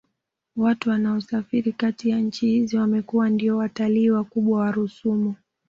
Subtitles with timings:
[0.55, 5.35] Watu wanaosafiri Kati ya nchi hizi wamekuwa ndiyo watalii wakubwa wa rusumo